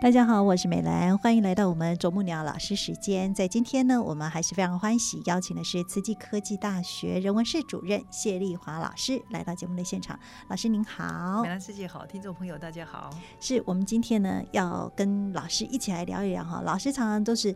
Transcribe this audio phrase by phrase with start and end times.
[0.00, 3.34] 大家好，我是美兰，欢迎来到我们啄木鸟老师时间。
[3.34, 10.16] 在今天呢，我们还是非常欢喜邀请的是慈济科技大学人文室主任谢丽华老师来到节目的现场。
[10.46, 13.10] 老师您好，美兰师姐好，听众朋友大家好。
[13.40, 16.62] 是我们今天呢要跟老师一起来聊一聊哈。
[16.64, 17.52] 老师常常都是，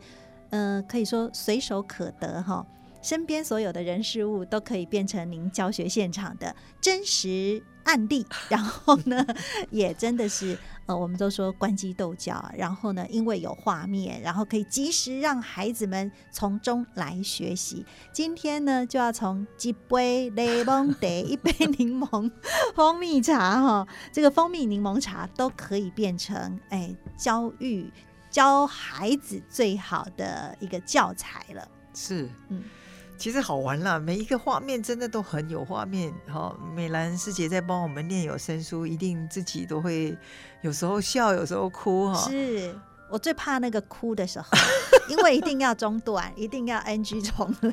[0.50, 2.66] 呃，可以说随手可得哈。
[3.02, 9.26] 身边所有的人事物都可以变成您教学现场的真实案例， 然后呢，
[9.70, 17.84] 也真的是呃，我们都说关机斗角，然后呢，因为有画面，然后可以及时让孩子们从中来学习。
[18.12, 22.30] 今天呢，就要从一杯柠檬茶、一杯柠檬
[22.74, 27.90] 蜂蜜茶哈，这个蜂蜜柠檬茶都可以变成哎，教育
[28.30, 31.68] 教孩子最好的一个教材了。
[31.92, 32.62] 是，嗯。
[33.22, 36.12] 其实好玩啦，每一个画面真的都很有画面。
[36.26, 40.18] 好，美兰师姐在帮我们念有声书，一定自己都会
[40.62, 42.12] 有时候笑，有时候哭。
[42.12, 42.74] 哈，是
[43.08, 44.48] 我最怕那个哭的时候，
[45.08, 47.72] 因为一定要中断，一定要 NG 重来。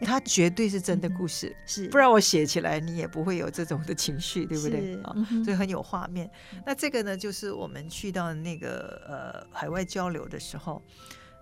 [0.00, 4.98] 它绝对是真的故事，是不然我写起来你也不会有这种的情绪，对不对？
[5.02, 6.30] 啊，所以很有画面。
[6.64, 10.82] 那这个呢，就是我们去到那个呃海外交流的时候。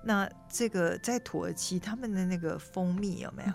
[0.05, 3.52] 那这个在土耳其，他们的那个蜂蜜有没有？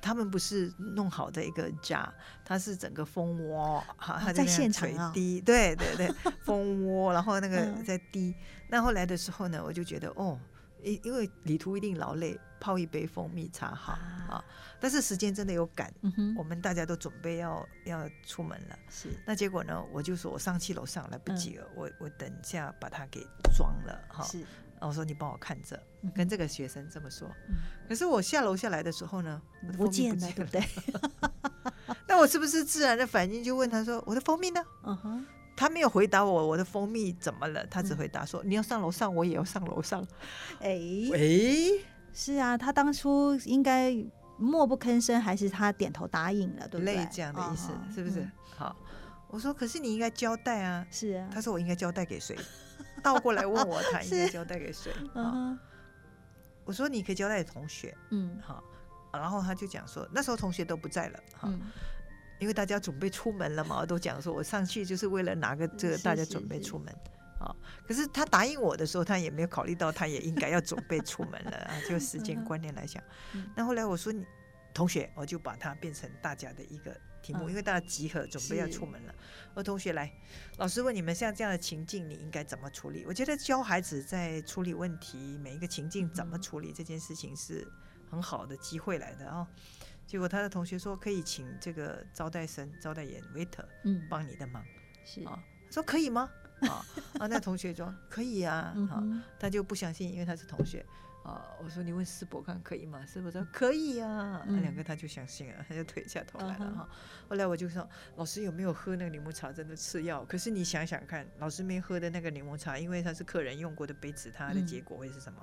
[0.00, 2.12] 他们不是弄好的一个家，
[2.44, 6.14] 它是整个蜂窝，哈，它在现场滴，对对对，
[6.44, 8.34] 蜂窝，然后那个 在滴。
[8.68, 10.38] 那后来的时候呢，我就觉得哦，
[10.84, 13.92] 因因为旅途一定劳累，泡一杯蜂蜜茶好
[14.28, 14.44] 啊。
[14.78, 15.92] 但是时间真的有赶，
[16.36, 18.78] 我们大家都准备要要出门了。
[18.90, 24.22] 是，那结果呢，我就说我上去楼上来不及了，我我等一下把它给装了哈。
[24.24, 24.44] 是。
[24.80, 25.82] 我说你帮我看着，
[26.14, 27.26] 跟这个学生这么说。
[27.88, 30.62] 可是我下楼下来的时候呢，我的蜂蜜不见了，对不对？
[32.06, 40.06] 那我是不是自然的反应就问他说：“我的蜂蜜呢？”嗯哼，他没有回答我我的蜂蜜怎么了，他只回答说：“你要上楼上，我也要上楼上。”
[40.60, 40.78] 哎
[41.14, 41.18] 哎，
[42.12, 43.94] 是啊，他当初应该
[44.36, 47.06] 默不吭声，还是他点头答应了，对不对？
[47.12, 48.28] 这样的意思是不是？
[48.56, 48.74] 好，
[49.28, 50.86] 我说可是你应该交代啊。
[50.90, 52.36] 是啊，他说我应该交代给谁？
[53.02, 54.90] 倒过来问我，他应该交代给谁？
[55.14, 55.58] 啊，
[56.64, 58.62] 我说你可以交代给同学，嗯，好，
[59.12, 61.52] 然后他就讲说，那时候同学都不在了，哈，
[62.38, 66.94] 因为大家准备出门了嘛， 都讲说我上去就是为了拿个这个，大家准备出门，
[67.40, 67.54] 啊，
[67.86, 73.02] 可是他答应我的时候，他也没有考虑到他也应该要准备出门了 啊，就时间观念来讲，
[73.54, 74.24] 那后来我说你
[74.72, 76.94] 同学，我就把它变成大家的一个。
[77.24, 79.14] 题目，因为大家集合准备要出门了。
[79.54, 80.12] 我同学来，
[80.58, 83.02] 老师问你们像这样的情境，你应该怎么处理？
[83.06, 87.66] 我觉得教孩子在处理问题，每一个情境怎么处理这件事情是
[88.10, 89.48] 很好的机会来的啊。
[90.06, 94.64] 结果他的同学说可以请这个招待生、招待员 waiter 嗯帮你的忙，
[95.04, 96.30] 是啊，说可以吗？
[96.60, 96.84] 啊
[97.18, 99.02] 啊，那同学说可以啊，好，
[99.38, 100.84] 他就不相信，因为他是同学。
[101.24, 103.02] 啊，我说你问师伯看可以吗？
[103.06, 106.86] 师伯说可以啊，那两个他就相信了，他就退下头来了哈。
[107.30, 109.50] 后来我就说，老师有没有喝那个柠檬茶？
[109.50, 110.22] 真的吃药？
[110.26, 115.40] 可是你想想看，老师没喝的那个柠檬茶，因为他是客人用过的杯子，它的结果会是什么？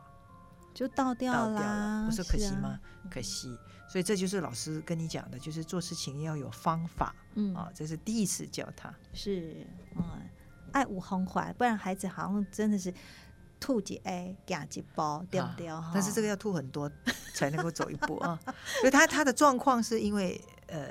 [0.74, 2.06] 就倒掉了。
[2.06, 2.80] 我说可惜吗？
[3.10, 3.58] 可惜。
[3.90, 7.16] 所以这就是老师跟你讲的，就是做事情要有方法。
[7.36, 8.94] 嗯啊，这是第一次教他。
[9.14, 9.66] 是，
[9.96, 10.04] 嗯，
[10.72, 12.94] 爱无方法，不然孩子好像真的是。
[13.64, 15.68] 吐几哎，夹几包，对不对？
[15.94, 16.92] 但是这个要吐很多
[17.36, 18.40] 才能够走一步啊。
[18.82, 20.88] 所以他他的状况是因为呃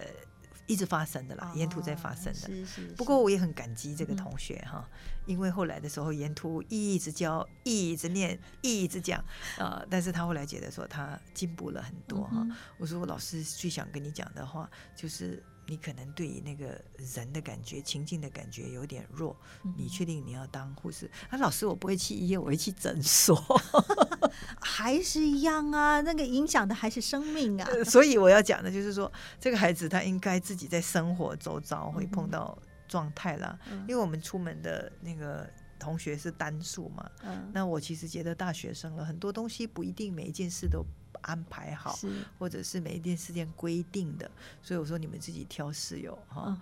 [0.70, 2.34] 一直发生的啦，沿途在发生的。
[2.34, 2.86] 是是。
[2.96, 4.88] 不过我也很感激这个同学哈，
[5.26, 9.22] 因为后来的时候沿途一直教，一直念，一直讲
[9.58, 9.84] 啊。
[9.90, 12.46] 但是他后来觉得说他进步了很多哈。
[12.78, 15.42] 我说我老师最想跟你讲的话就是。
[15.70, 16.76] 你可能对那个
[17.14, 19.36] 人的感觉、情境的感觉有点弱，
[19.76, 21.08] 你确定你要当护士？
[21.28, 23.36] 啊，老师，我不会去医院，我会去诊所
[24.60, 26.00] 还是一样啊？
[26.00, 27.70] 那个影响的还是生命啊！
[27.84, 32.58] 所以我要讲的就是说，这个孩子他应该自己在生活周遭会碰到
[32.88, 33.56] 状态啦，
[33.86, 37.08] 因为我们出门的那个同学是单数嘛。
[37.22, 40.84] 嗯那我其实觉得大学生了很多东西不一定每一件事都。
[41.22, 41.98] 安排好，
[42.38, 44.30] 或者是每一天时间规定的，
[44.62, 46.56] 所以我说你们自己挑室友哈。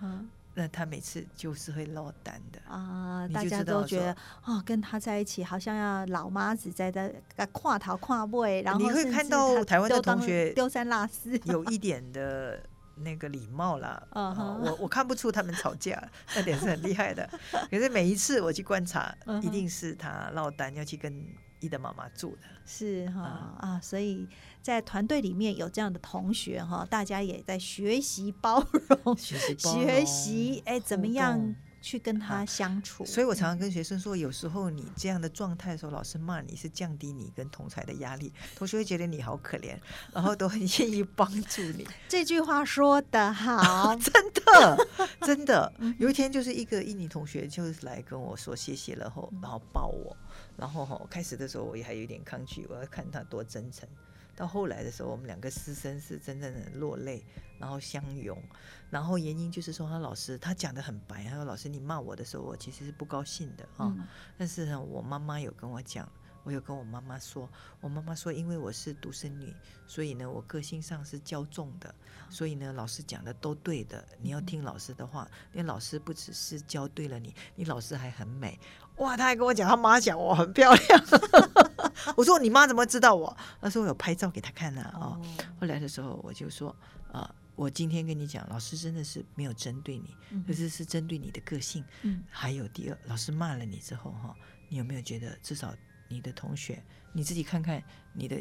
[0.55, 4.13] 那他每次就是会落单的啊，大家都觉得
[4.43, 12.61] 哦，跟他在一起好像要老妈子在在跨头跨位，然后你会看到台湾的同学丢三落四， 有一点的
[12.95, 14.03] 那个礼貌啦。
[14.09, 16.03] 啊我我看不出他们吵架，
[16.35, 17.29] 那点是很厉害的。
[17.69, 21.25] 可是每一次我去观察，一定是他落单要去跟。
[21.59, 24.27] 一的妈妈住的是哈啊，所以
[24.61, 28.65] 在团队里面有这样的同学哈，大家也在学习包
[29.03, 33.05] 容， 学习哎，怎么样去跟他相处？
[33.05, 39.75] 所以我常常跟学生说，有时候你这样的状态的时候，老师骂你是降低你跟同才的压力，同学会觉得你好可怜，
[40.13, 41.87] 然后都很愿意帮助你。
[42.07, 44.87] 这句话说 的好，真的
[45.21, 45.73] 真的。
[45.97, 50.15] 有一天就是一个印尼同学就是来跟我说谢谢了后，然后抱我。
[50.59, 53.87] 然后哈，开始的时候我也还有点抗拒，我要看他多真诚。
[54.35, 57.21] 到后来的时候，我们两个师生是真正的落泪，
[57.59, 58.41] 然后相拥。
[58.89, 63.93] 然后原因就是说，他老师他讲的很白，他说：“老师，你骂我的时候，我其实是不高兴的啊。
[64.37, 66.09] 但是呢，我妈妈有跟我讲，
[66.43, 67.49] 我有跟我妈妈说，
[67.81, 69.53] 我妈妈说，因为我是独生女，
[69.87, 71.93] 所以呢，我个性上是骄纵的。
[72.29, 75.27] 所以呢，老师讲的都对的，你要听老师的话。
[75.53, 78.59] 因为老师不只是教对了你，你老师还很美。”
[78.97, 79.15] 哇！
[79.15, 81.05] 他还跟我讲，他妈讲我很漂亮。
[82.17, 83.35] 我说你妈怎么知道我？
[83.61, 84.91] 他说我有拍照给他看呢。
[84.93, 85.19] 哦，
[85.59, 86.75] 后来的时候我就说
[87.11, 90.15] 啊，我今天跟你讲，老师真的是没有针对你，
[90.45, 91.83] 可是是针对你的个性。
[92.01, 94.35] 嗯，还有第二，老师骂了你之后哈，
[94.67, 95.73] 你有没有觉得至少
[96.09, 96.83] 你的同学
[97.13, 97.81] 你自己看看
[98.13, 98.37] 你的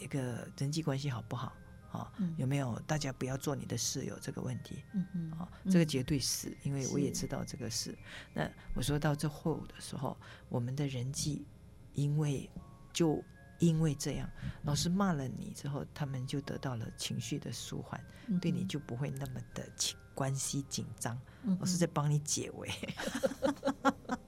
[0.00, 1.52] 那个人际关系好不好？
[1.90, 4.82] 啊，有没有大家不要做你的室友这个问题？
[4.94, 7.94] 嗯嗯，啊，这个绝对是因为我也知道这个事。
[8.32, 10.16] 那我说到最后的时候，
[10.48, 11.44] 我们的人际，
[11.92, 12.48] 因为
[12.94, 13.22] 就
[13.58, 14.26] 因为这样，
[14.62, 18.02] 老师骂了你之后，他们就得到了情绪的舒缓，
[18.40, 21.20] 对你就不会那么的情关系紧张。
[21.60, 22.70] 老师在帮你解围。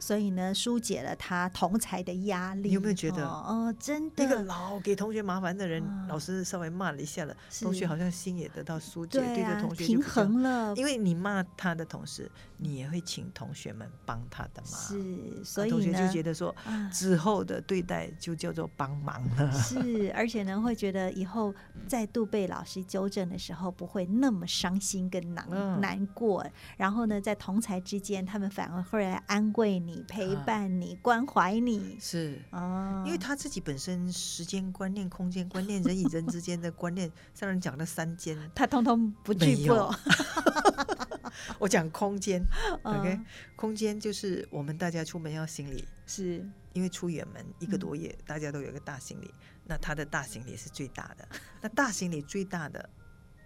[0.00, 2.68] 所以呢，疏解了他同才的压力。
[2.68, 3.24] 你有没有觉得？
[3.24, 10.74] 哦，真的，那个老给同学麻烦的人，老师稍微骂了一下了，同学好像心也得到疏解，对着同学平衡了。
[10.74, 14.80] 因为你骂他的同时，你也会请同学们帮他的忙。
[14.80, 16.54] 是，所以同学就觉得说，
[16.92, 19.50] 之后的对待就叫做帮忙了。
[19.52, 21.54] 是， 而且呢，会觉得以后
[21.86, 25.48] 再度被老师纠正的时候，不会那么伤心跟难
[25.80, 26.44] 难过。
[26.76, 29.54] 然后呢，在同才之间，他们反而会来安。
[29.64, 31.96] 为你陪伴你关怀你。
[31.98, 32.38] 是。
[32.50, 39.70] 哦，因为他自己本身时间观念、空间观念、人与人之间的观念，上人讲的三间， 他通通不具备。
[41.58, 42.44] 我讲空间，
[42.84, 43.18] OK，
[43.56, 46.46] 空间就是我们大家出门要行李，是。
[46.74, 49.32] 因为出远门一个多月，大家都有一个大行李，
[49.64, 51.28] 那他的大行李是最大的，
[51.62, 52.90] 那大行李最大的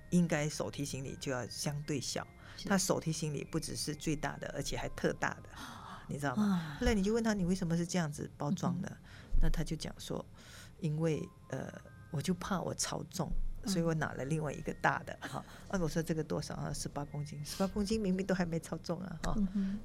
[0.09, 2.27] 应该手提行李就要相对小，
[2.65, 5.51] 他手提行李不只是最大的，而且还特大的。
[6.09, 6.77] 你知道吗？
[6.81, 8.97] 后来你就问他，你为什么是这样子包装的？
[9.41, 10.25] 那他就讲说，
[10.81, 11.73] 因为呃，
[12.11, 13.31] 我就怕我超重，
[13.67, 15.45] 所以我拿了另外一个大的哈。
[15.69, 16.73] 啊，我说这个多少啊？
[16.73, 19.37] 十八公斤，十八公斤明明都还没超重啊哈。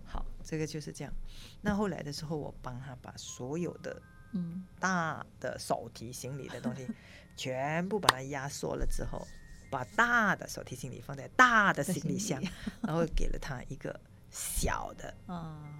[0.05, 1.13] 好，这个就是这样。
[1.61, 6.87] 那后来的时候，我帮他把所有的嗯大的手提行李的东西
[7.35, 9.27] 全部把它压缩了之后，
[9.69, 12.41] 把大的手提行李放在大的行李箱，
[12.81, 13.99] 然后给了他一个。
[14.33, 15.13] 小的，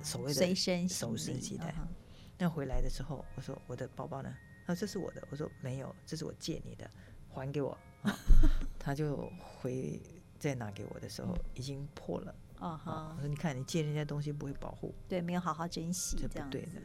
[0.04, 1.74] 所谓的随身手身携带。
[2.38, 4.32] 那回来的时候，我说我的包包呢？
[4.68, 5.28] 他说这是我的。
[5.32, 6.90] 我说没有，这是我借你的，
[7.30, 7.76] 还给我。
[8.78, 10.00] 他就回
[10.38, 12.36] 再拿给我的时候，已经破了。
[12.60, 13.14] 啊哈！
[13.18, 16.82] 我说你看，你借人家东西不会保护，对，没有好好珍惜，这不对的。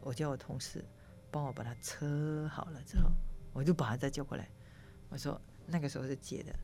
[0.00, 0.82] 我叫我同事
[1.30, 3.10] 帮我把它车好了之后，
[3.52, 4.48] 我就把他再叫过来。
[5.10, 6.54] 我说那个时候是借的，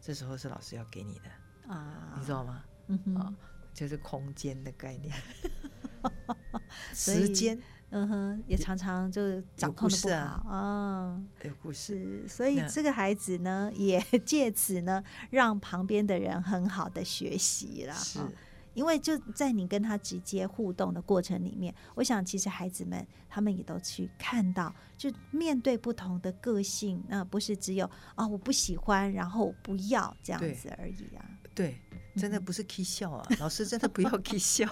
[0.00, 2.64] 这时候是老师要给你的啊，你知道吗？
[2.86, 3.36] 嗯哼。
[3.78, 5.14] 就是空间的概念，
[6.92, 7.56] 时间，
[7.90, 12.26] 嗯哼，也常常就是掌控的不好啊，有故事。
[12.26, 18.28] 所以这个孩子呢， 也借此呢，让旁边的人很好的学习了哈。
[18.74, 31.24] 因为就在你跟他直接互动的过程里面，我想其实孩子们他们也都去看到，就面对不同的个性，那不是只有啊我不喜欢，然后我不要这样子而已啊。
[31.54, 31.76] 对，
[32.18, 34.66] 真的不是 k 笑啊，老师真的不要 k 笑。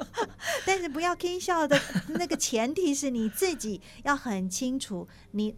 [0.66, 5.54] 但是不要 k 笑的那个前提是你自己要很清楚你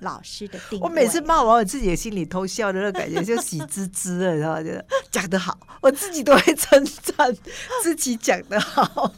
[0.00, 0.86] 老师的定位。
[0.86, 7.36] 我每次骂完，我自己的心里偷笑的那感觉就喜滋滋的，然后觉得讲得好，我自己都会称赞
[7.82, 9.12] 自己讲得好。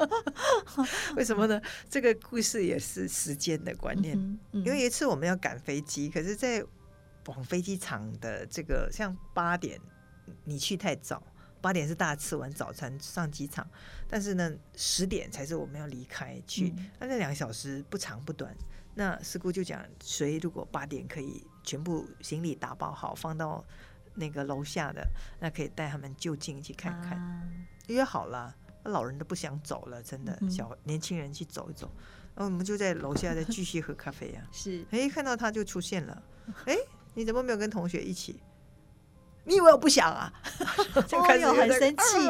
[1.16, 1.60] 为什么呢？
[1.88, 4.18] 这个故事也是时间的观念。
[4.52, 6.64] 因为一次我们要赶飞机，可是，在
[7.26, 9.78] 往飞机场的这个像八点，
[10.44, 11.22] 你去太早，
[11.60, 13.66] 八点是大家吃完早餐上机场，
[14.08, 16.72] 但是呢，十点才是我们要离开去。
[16.98, 18.54] 那那两个小时不长不短。
[18.94, 23.64] 那师姑就讲，谁如果八点可以全部行李打包好，放到
[24.14, 25.06] 那个楼下的，
[25.38, 27.66] 那可以带他们就近去看看。
[27.86, 28.54] 约好了。
[28.82, 31.86] 那老人都不想走了，真的，小年轻人去走一走，
[32.34, 34.42] 然后我们就在楼下再继续喝咖啡啊。
[34.50, 36.22] 是，哎，看到他就出现了，
[36.64, 36.74] 哎，
[37.12, 38.40] 你怎么没有跟同学一起？
[39.50, 40.32] 你以为我不想啊？
[41.08, 42.26] 就开始很生气，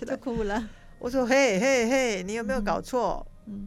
[0.06, 0.64] 就哭了。
[0.98, 3.24] 我说：嘿嘿嘿，你有没有搞错？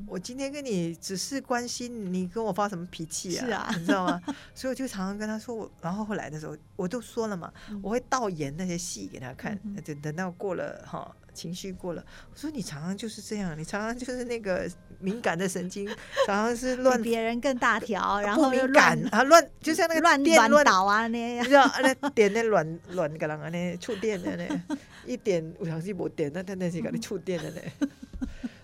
[0.08, 3.46] 我今天跟你只是关心，你跟我发什么脾气啊？
[3.46, 4.22] 是啊， 你知道吗？
[4.56, 11.16] 所以我就常常跟他说，我然后后来的时候，我都说了嘛，我会倒演那些戏给他看，等等到过了哈。
[11.38, 12.04] 情绪过了，
[12.34, 14.68] 我说你常常就是这样，你常常就是那个
[15.00, 15.86] 敏感的神经，
[16.26, 27.62] 常常是乱别人更大条，然后又乱啊乱，就像那个乱电乱倒啊那， 你知道那点那乱乱个人啊那触电的那，一点我想是我点那他那是给你触电的呢，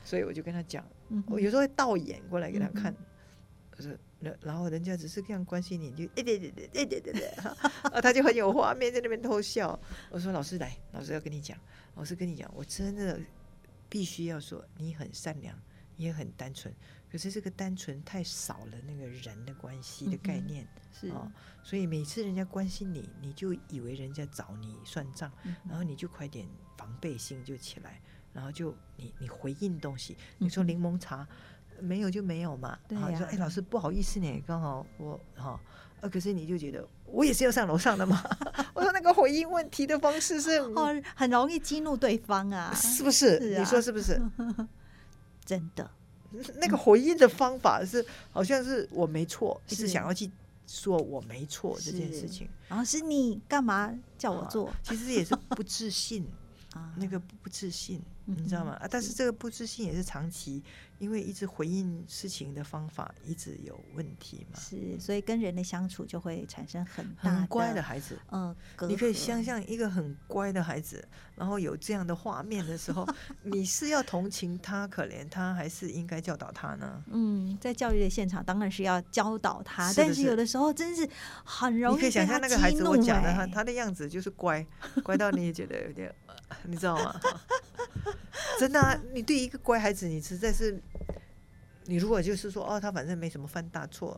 [0.03, 0.85] 所以我就跟他讲，
[1.27, 2.95] 我有时候会倒演过来给他看，
[3.77, 3.91] 我说。
[4.39, 9.77] 然后人家只是这样关心你，就哎对对对对对对对，啊，他就很有画面在那边偷笑。
[10.09, 11.59] 我说老师来，老师要跟你讲，
[11.95, 13.19] 老师跟你讲，我真的
[13.89, 15.53] 必须要说，你很善良，
[15.97, 16.73] 你也很单纯，
[17.11, 20.65] 可是这个单纯太少了那个人的关系的概念，
[20.97, 21.29] 是啊，
[21.61, 25.29] 所以每次人家关心你，你就以为人家找你算账，
[25.67, 28.01] 然后你就快点防备心就起来，
[28.33, 31.27] 然后就你你回应东西，你说柠檬茶。
[31.79, 32.77] 没有就没有嘛。
[32.87, 33.17] 对呀。
[33.17, 35.59] 说哎，老师不好意思呢，刚好我哈，
[35.99, 38.23] 呃，可是你就觉得我也是要上楼上的嘛。
[38.73, 43.57] 我说那个回应问题的方式是哦，很容易激怒对方啊，是不是？
[43.57, 44.21] 你说是不是？
[45.43, 45.89] 真的，
[46.55, 50.31] 那个回应的方法是好像是我没错，是想要去
[50.65, 52.47] 说我没错这件事情。
[52.69, 54.71] 然后是你干嘛叫我做？
[54.83, 56.31] 其实也是不自信啊，
[56.95, 58.73] 那个不自信，你知道吗？
[58.73, 60.63] 啊，但是这个不自信也是长期。
[61.03, 68.55] 因为一直回应事情的方法一直有问题嘛，是，所以跟人的相处就会产生很大很乖的孩子，嗯，
[68.87, 71.05] 你可以想象一个很乖的孩子，
[71.35, 73.05] 然后有这样的画面的时候，
[73.43, 77.03] 你是要同情他、可怜他，还是应该教导他呢？
[77.11, 81.05] 嗯，在教育的现场当然是要教导他，但是有的时候真是
[81.43, 81.95] 很容易。
[81.97, 84.65] 你可以想象那个孩子，我讲的他他的样子就是乖，
[85.03, 86.15] 乖到你也觉得有点，
[86.63, 87.19] 你知道吗？
[88.57, 90.81] 真的啊，你对一个乖孩子，你实在是。
[91.85, 94.17] 你如果就是说哦，他反正没什么犯大错，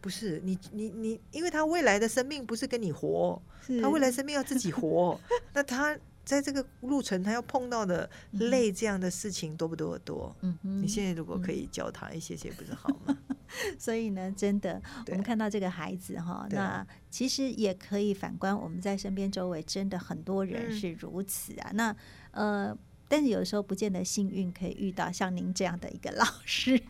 [0.00, 3.40] 不是你你你，因为他未来的生命不是跟你活，
[3.80, 5.18] 他未来生命要自己活，
[5.54, 9.98] 那他在这个路程他要碰到的累这样的事情多不多？
[10.00, 13.16] 多，嗯你现在如果可以教他一些些，不是好吗？
[13.78, 21.70] 所以呢，真的，我们看到这个孩子哈，那其实也可以反观我们在身边周围，真的很多人是如此啊。
[21.72, 21.96] 那
[22.32, 22.76] 呃。
[23.08, 26.80] 但是有时候不见得幸运可以遇到像您这样的一个老师，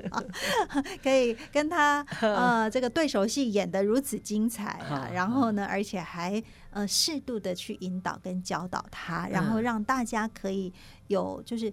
[1.02, 10.72] 可以跟他呃这个对手戏演的如此精彩啊，然后呢，而且还呃适度的去引导跟教导他，然后让大家可以
[11.08, 11.72] 有就是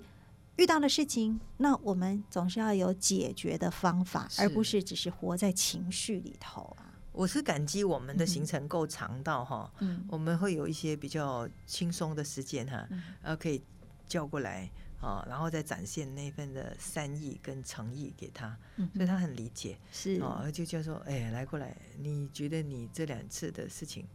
[0.56, 6.89] 遇到的事情，那我们总是要有解决的方法，而不是只是活在情绪里头啊。
[7.20, 10.06] 我是感激我们的行程够长到哈，嗯。
[10.08, 12.88] 我们会有一些比较轻松的时间哈，
[13.22, 13.62] 然后可以
[14.08, 14.72] 叫过来
[15.02, 18.58] 啊，然后再展现那份的善意跟诚意给他，
[18.96, 20.22] 所以他很理解，是。
[20.22, 24.08] 啊，就叫说，哎，来过来，你觉得你这两次的事情，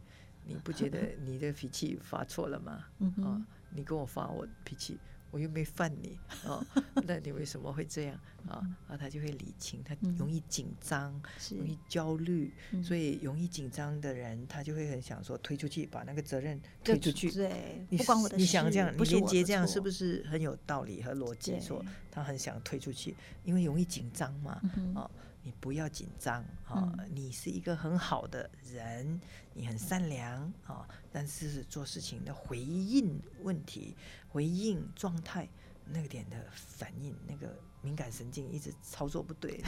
[0.43, 2.85] 你不觉得 你的脾气发错了吗？
[3.23, 4.97] 啊，你跟我发我脾气。
[5.35, 6.65] 我又没犯你 哦，
[7.05, 8.63] 那你为什么会这样啊？
[8.87, 11.11] 啊，他就会理清，他容易紧张，
[11.57, 17.29] 容易焦虑，所以容易紧张的人，他就会很想说推出去，把那个责任推出去。
[17.29, 18.41] 对，你不关我的事。
[18.41, 21.59] 你想这样，你连接这样是不是很有道理和逻辑？
[21.59, 23.13] 说他很想推出去，
[23.43, 24.61] 因为容易紧张嘛，
[24.95, 25.11] 啊。
[25.45, 26.91] 你不要紧张啊！
[27.13, 29.21] 你是一个很好的人，
[29.53, 33.95] 你很善良啊，但是做事情的回应问题、
[34.27, 35.47] 回应状态
[35.85, 39.63] 那个点的反应，那个敏感神经一直操作不对。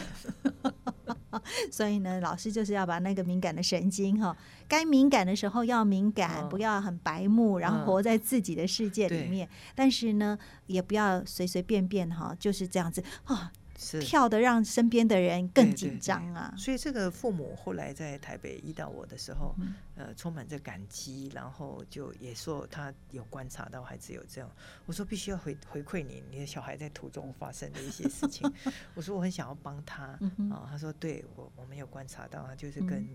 [1.71, 4.35] 所以呢，老师就是要把那个敏感的神经哈，
[4.67, 9.47] 该敏感的时候要敏感，不要很白目，然后活在自己的世界里面。
[9.75, 13.51] 但是呢，也不要随随便便哈，就是这样子啊。
[13.53, 13.66] 是
[14.01, 16.51] 跳的让身边的人更紧张啊！
[16.57, 19.55] 所以这个父母后来在台北遇到我的时候，
[19.95, 24.49] 呃，充满着感激，然后就也说他有观察到孩子有这样。
[24.87, 28.51] 我说必须要回回馈你，你的小孩在途中发生的一些事情。
[28.95, 30.05] 我说我很想要帮他
[30.49, 30.67] 啊。
[30.71, 33.07] 他说对我我没有观察到，他就是跟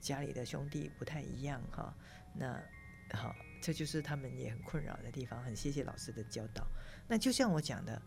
[0.00, 1.92] 家里的兄弟不太一样哈。
[2.32, 2.56] 那
[3.12, 5.42] 好，这就是他们也很困扰的地方。
[5.42, 6.64] 很谢谢老师的教导。
[7.08, 8.00] 那就像我讲的，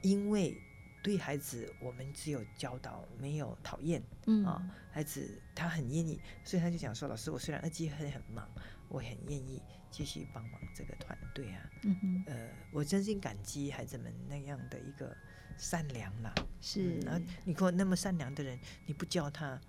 [0.00, 0.58] 因为。
[1.06, 4.02] 对孩子，我们只有教导，没有讨厌。
[4.26, 4.60] 嗯啊，
[4.90, 8.44] 孩子他很愿意，所以他就讲说：“老师，我虽然二季很很忙，
[8.88, 15.16] 我很愿意继续帮忙这个团队啊。”嗯哼，呃，我真心感激孩子们那样的一个
[15.56, 16.34] 善良啦。
[16.60, 19.60] 是那，你看那么善良的人，你不教他。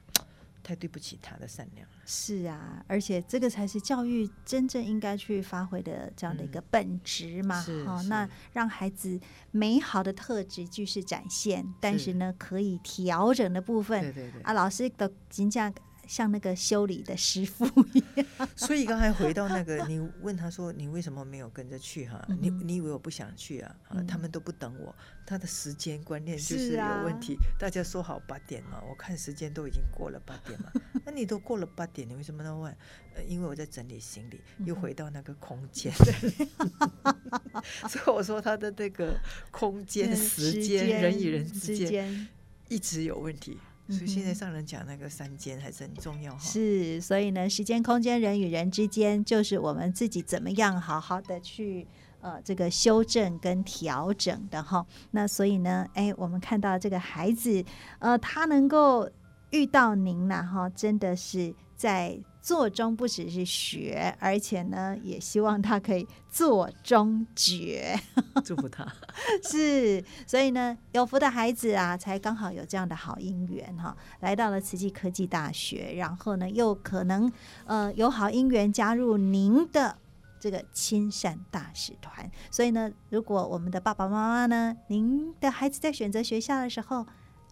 [0.68, 1.96] 太对不起他的善良了。
[2.06, 7.66] 是啊，而且这个才是教育真正应该去发挥的这样的一个本质嘛。
[7.86, 9.20] 好，那让孩子
[9.52, 15.74] 美好的特质继续展现，但是呢，可以调整的部分，对对对，啊，老师的评价。
[16.08, 22.26] 像那个修理的师傅一样， 所以刚才回到那个，你问他说你为什么没有跟着去哈？
[22.40, 23.76] 你你以为我不想去啊？
[24.08, 24.96] 他们都不等我，
[25.26, 27.38] 他的时间观念就是有问题。
[27.60, 30.72] 大家说好八点嘛，我看时间都已经过了八点嘛，
[31.06, 32.78] 那你都过了八点，你为什么那么晚？
[33.16, 35.92] 呃，因为我在整理行李，又回到那个空间，
[37.90, 39.20] 所以我说他的那个
[39.52, 42.28] 空间、时间、人与人之间
[42.70, 43.58] 一直有问题。
[43.90, 46.40] 所以现在上人讲那个三间还是很重要哈。
[46.40, 51.88] 是，所以呢，时间、空间、人与人之间，就是我们自己怎么样好好的去
[52.20, 54.86] 呃这个修正跟调整的哈。
[55.12, 57.64] 那所以呢，哎，我们看到这个孩子，
[58.00, 59.10] 呃，他能够
[59.52, 62.20] 遇到您了哈，真的是在。
[62.40, 67.94] 做中不只是学，而且呢，也希望他可以做中绝。
[68.46, 68.88] 祝福他。
[69.44, 77.30] 是，所以呢，有福的孩子啊，才刚好有这样的好姻缘哈，来到了慈济科技大学，然后呢，又可能
[77.66, 79.98] 呃有好姻缘加入您的
[80.40, 82.32] 这个亲善大使团。
[82.50, 87.06] 所以呢，如果我们的爸爸妈妈呢，您的孩子在选择学校的时候，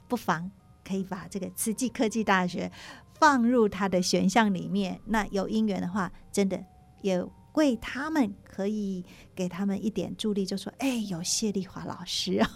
[0.08, 0.50] 不妨
[0.88, 2.72] 可以把这个慈济科技大学。
[3.20, 6.64] 放入他的选项里面，那有姻缘的话，真的
[7.02, 7.24] 也
[7.54, 12.42] 为他们可以给他们一点助力，就说：“哎，有谢丽华老师。”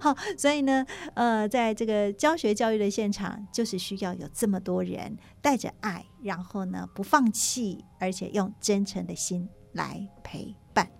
[0.00, 10.90] 好，所以呢，呃，在这个教学教育的现场，就是需要有这么多人带着爱，然后呢不放弃，而且用真诚的心来陪伴。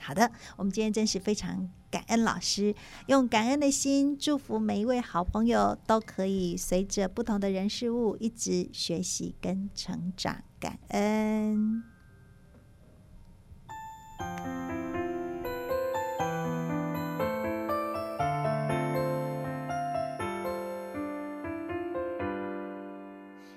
[0.00, 1.70] 好的，我们今天真是非常。
[1.90, 2.74] 感恩老师
[3.06, 10.42] 用感恩的心祝福每一位好朋友，都可以随着不同的人事物一直学习跟成长。
[10.60, 11.82] 感恩，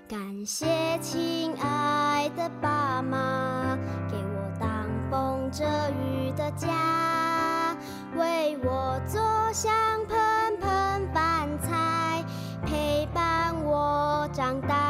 [0.08, 3.76] 感谢亲爱的爸妈，
[4.10, 7.21] 给我挡风遮雨的家。
[8.22, 9.20] 为我做
[9.52, 9.72] 香
[10.08, 12.24] 喷喷饭菜，
[12.64, 14.81] 陪伴我长大。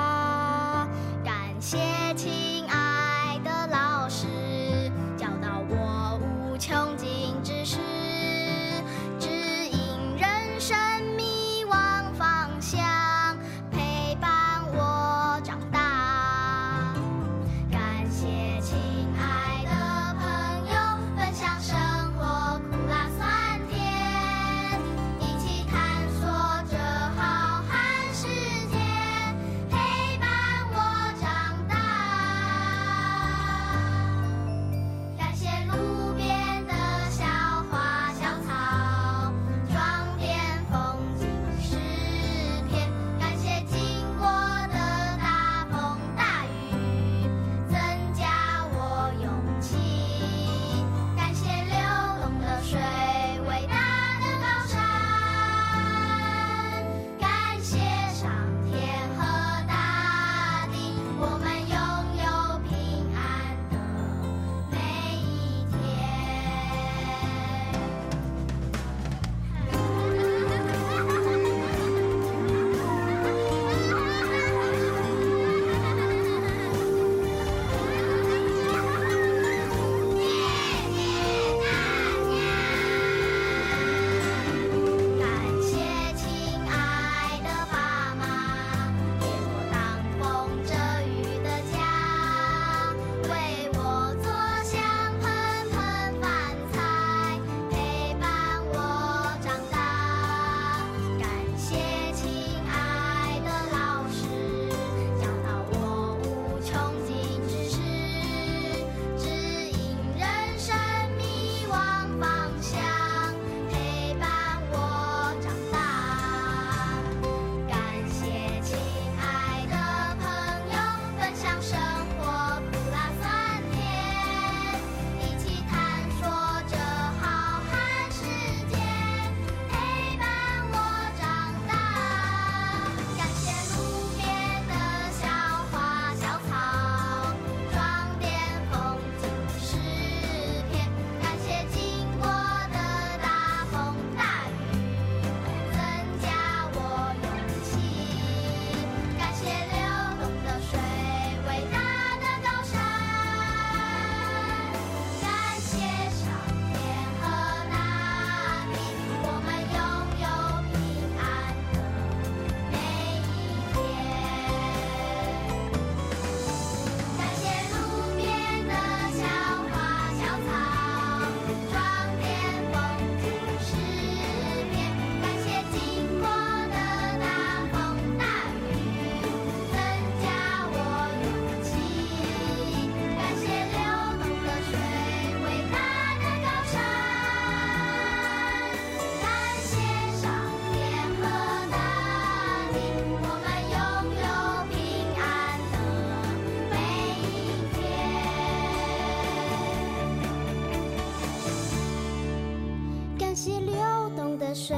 [203.31, 203.73] 感谢流
[204.13, 204.75] 动的水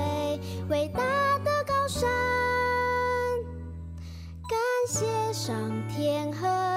[0.69, 1.01] 伟大
[1.39, 2.07] 的高山
[4.47, 5.57] 感谢上
[5.89, 6.72] 天和